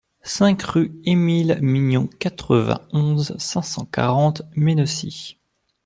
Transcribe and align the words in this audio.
cinq 0.23 0.63
rue 0.63 0.95
Émile 1.05 1.59
Mignon, 1.61 2.07
quatre-vingt-onze, 2.07 3.37
cinq 3.37 3.61
cent 3.61 3.85
quarante, 3.85 4.41
Mennecy 4.55 5.37